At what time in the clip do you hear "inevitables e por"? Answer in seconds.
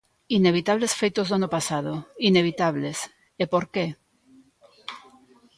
2.29-3.65